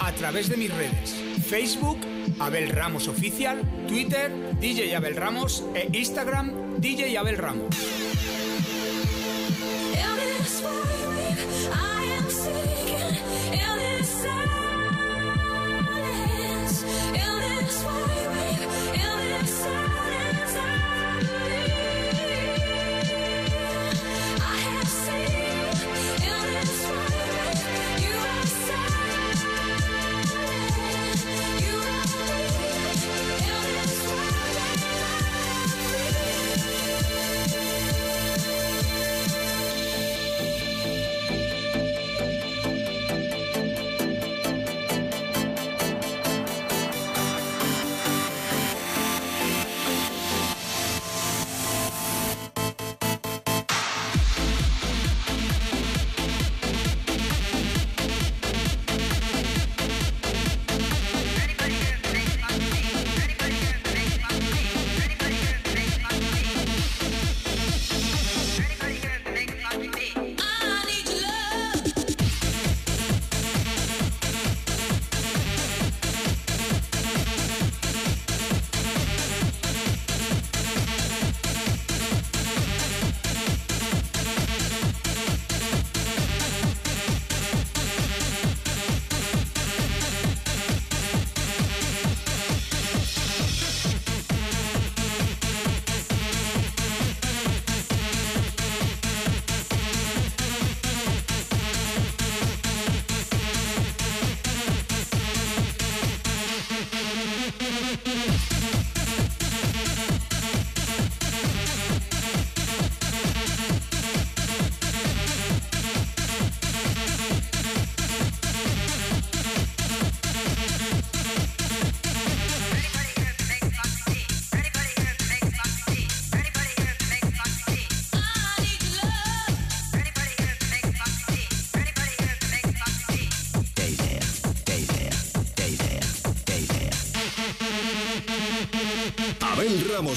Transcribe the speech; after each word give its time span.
a 0.00 0.12
través 0.12 0.50
de 0.50 0.58
mis 0.58 0.70
redes. 0.70 1.14
Facebook, 1.46 1.98
Abel 2.38 2.68
Ramos 2.68 3.08
Oficial, 3.08 3.62
Twitter, 3.88 4.30
DJ 4.60 4.94
Abel 4.94 5.16
Ramos 5.16 5.64
e 5.74 5.88
Instagram, 5.96 6.78
DJ 6.78 7.16
Abel. 7.16 7.38
Ramos 7.38 8.07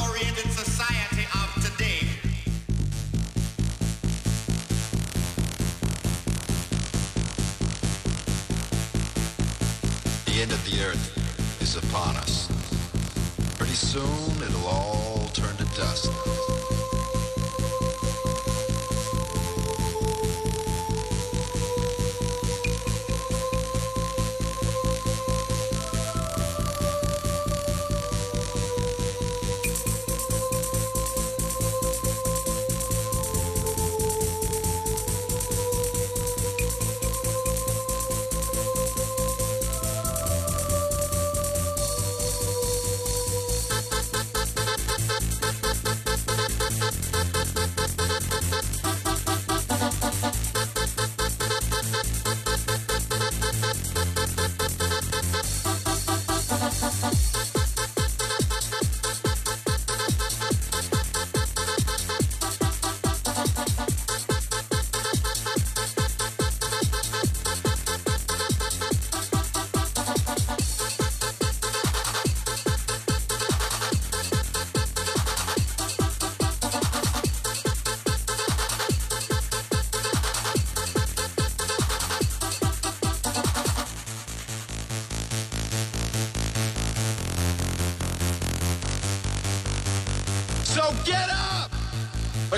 oriented 0.00 0.50
society 0.50 1.26
of 1.34 1.48
today. 1.62 2.06
The 10.26 10.42
end 10.42 10.52
of 10.52 10.64
the 10.70 10.82
earth 10.84 11.62
is 11.62 11.76
upon 11.76 12.16
us. 12.16 12.48
Pretty 13.58 13.74
soon 13.74 14.42
it'll 14.42 14.66
all 14.66 15.28
turn 15.32 15.56
to 15.56 15.64
dust. 15.76 16.53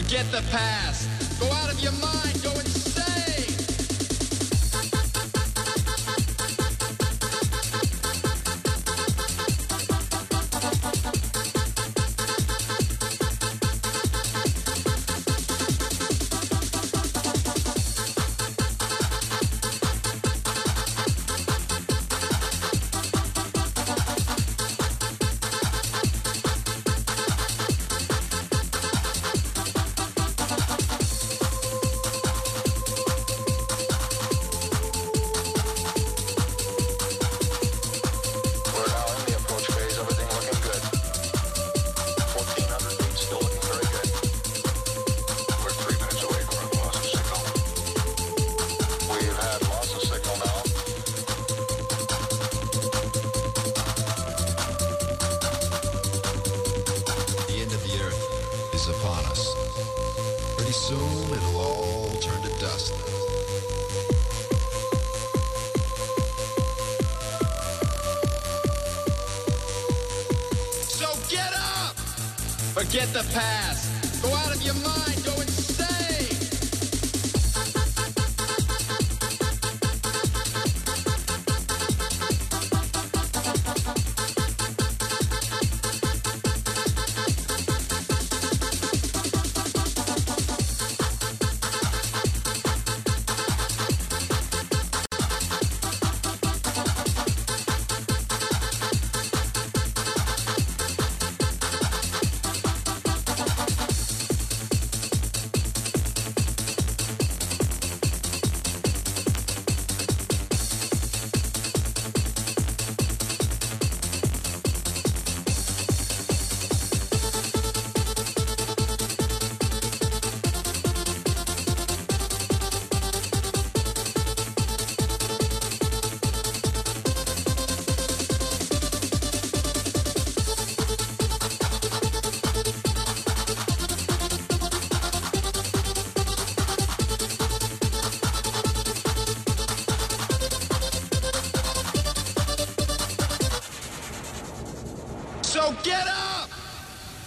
Forget 0.06 0.30
the 0.30 0.42
past. 0.52 0.85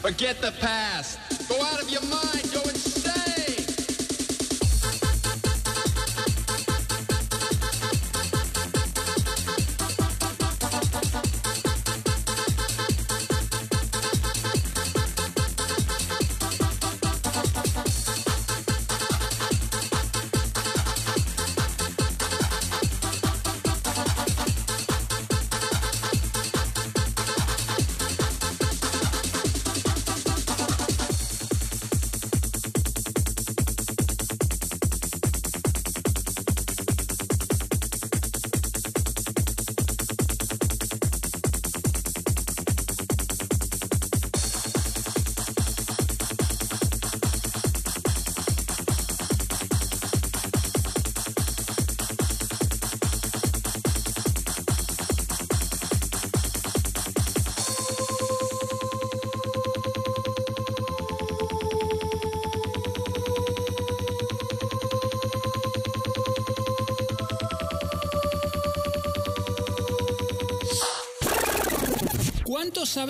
Forget 0.01 0.41
the 0.41 0.51
past. 0.59 1.19
Go 1.49 1.61
out 1.61 1.81
of 1.81 1.89
your 1.89 2.01
mind. 2.03 2.51
Go 2.53 2.61
¿Cuánto 2.61 2.78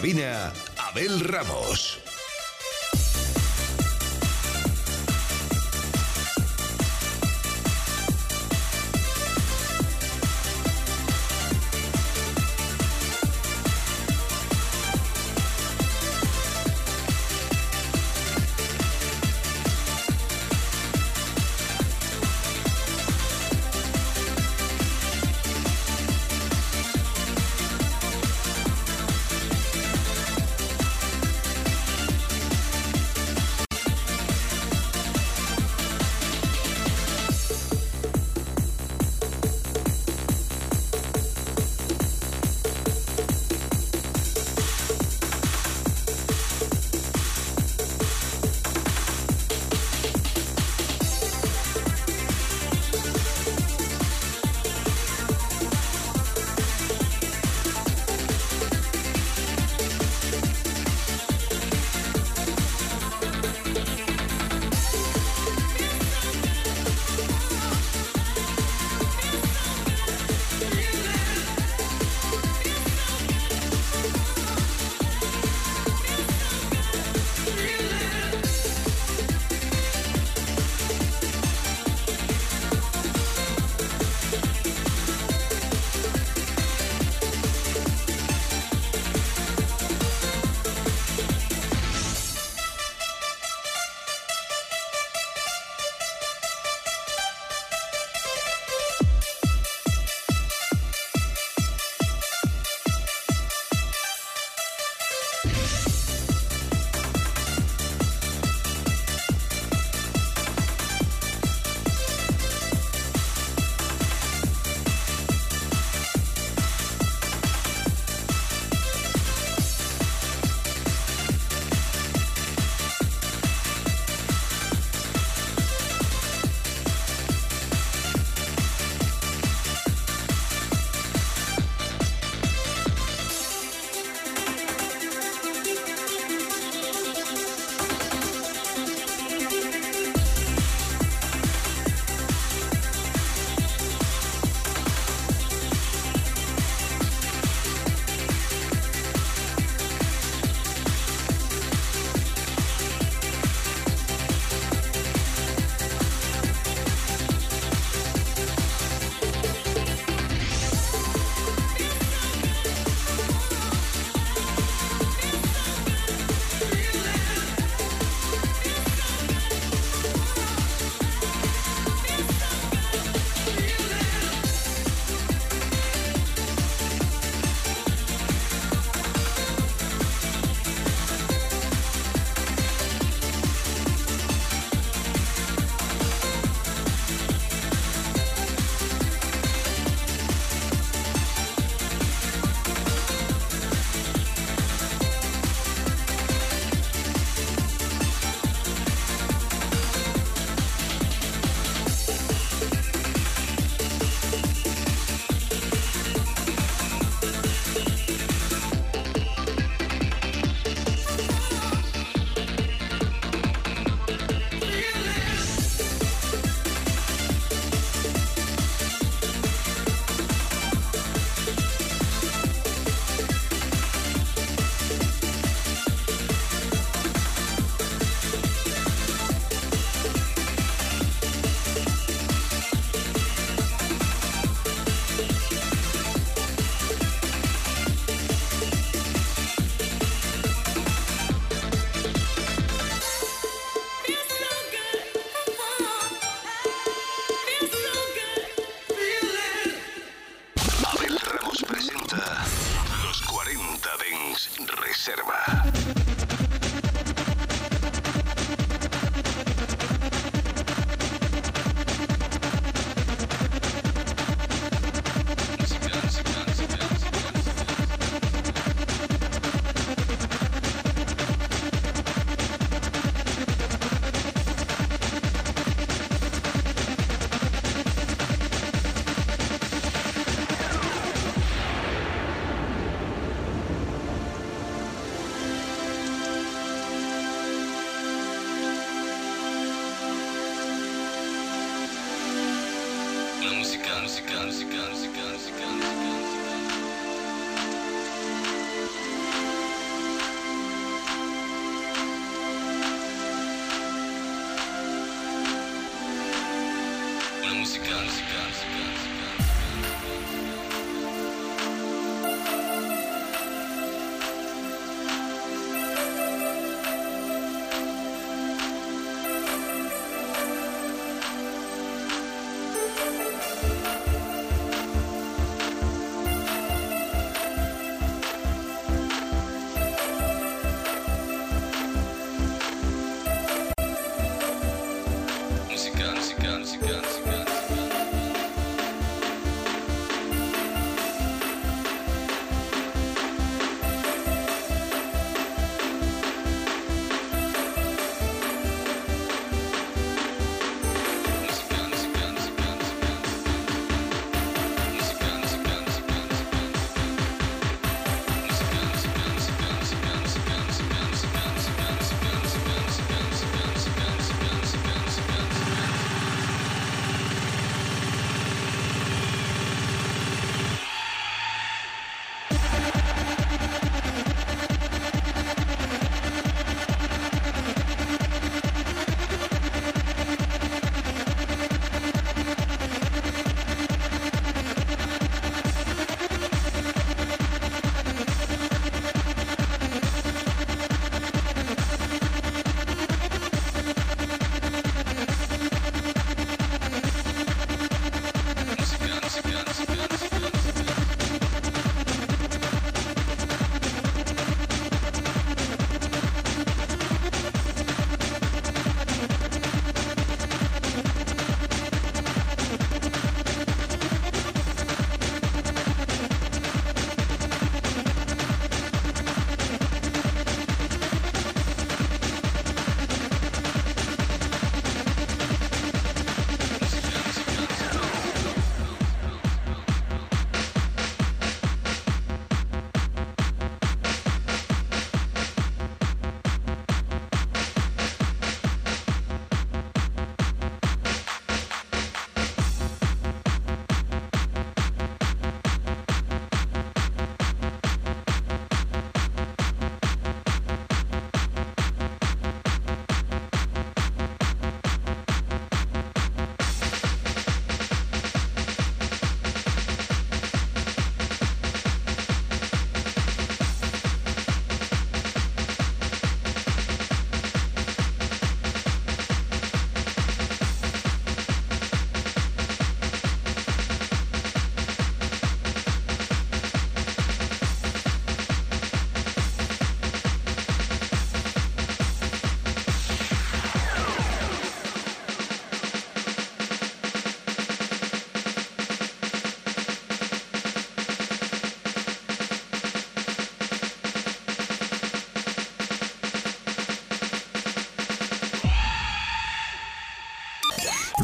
Cabina, 0.00 0.50
Abel 0.78 1.20
Ramos. 1.20 1.89